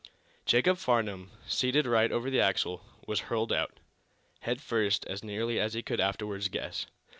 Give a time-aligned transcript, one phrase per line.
[0.47, 3.79] Jacob Farnum, seated right over the axle, was hurled out,
[4.39, 6.87] head first as nearly as he could afterwards guess.